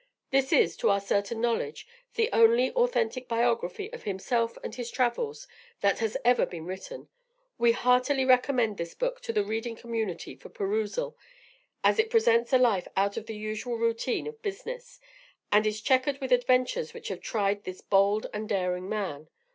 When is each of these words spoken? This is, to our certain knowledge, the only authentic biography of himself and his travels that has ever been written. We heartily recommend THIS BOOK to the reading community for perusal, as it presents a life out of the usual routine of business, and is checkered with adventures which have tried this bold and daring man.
This 0.31 0.51
is, 0.51 0.75
to 0.77 0.89
our 0.89 0.99
certain 0.99 1.39
knowledge, 1.39 1.85
the 2.15 2.27
only 2.33 2.71
authentic 2.71 3.27
biography 3.27 3.93
of 3.93 4.01
himself 4.01 4.57
and 4.63 4.73
his 4.73 4.89
travels 4.89 5.47
that 5.81 5.99
has 5.99 6.17
ever 6.25 6.43
been 6.47 6.65
written. 6.65 7.07
We 7.59 7.73
heartily 7.73 8.25
recommend 8.25 8.77
THIS 8.77 8.95
BOOK 8.95 9.21
to 9.21 9.31
the 9.31 9.43
reading 9.43 9.75
community 9.75 10.33
for 10.33 10.49
perusal, 10.49 11.15
as 11.83 11.99
it 11.99 12.09
presents 12.09 12.51
a 12.51 12.57
life 12.57 12.87
out 12.97 13.15
of 13.15 13.27
the 13.27 13.37
usual 13.37 13.77
routine 13.77 14.25
of 14.25 14.41
business, 14.41 14.99
and 15.51 15.67
is 15.67 15.81
checkered 15.81 16.19
with 16.19 16.31
adventures 16.31 16.95
which 16.95 17.09
have 17.09 17.21
tried 17.21 17.63
this 17.63 17.81
bold 17.81 18.25
and 18.33 18.49
daring 18.49 18.89
man. 18.89 19.29